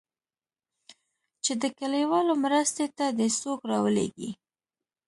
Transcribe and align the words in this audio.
چې 1.43 1.53
د 1.61 1.63
کليوالو 1.77 2.33
مرستې 2.43 2.85
ته 2.97 3.05
دې 3.17 3.29
څوک 3.41 3.59
راولېږي. 3.71 4.29